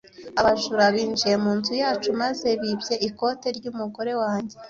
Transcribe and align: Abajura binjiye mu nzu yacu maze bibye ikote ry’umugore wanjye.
Abajura 0.39 0.93
binjiye 0.95 1.35
mu 1.43 1.51
nzu 1.57 1.73
yacu 1.83 2.09
maze 2.21 2.47
bibye 2.61 2.95
ikote 3.07 3.47
ry’umugore 3.57 4.11
wanjye. 4.21 4.55